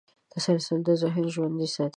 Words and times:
تسلسل 0.33 0.79
د 0.87 0.89
ذهن 1.01 1.25
ژوند 1.33 1.57
ساتي. 1.75 1.89